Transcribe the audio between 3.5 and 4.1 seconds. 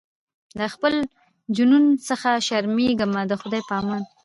په امان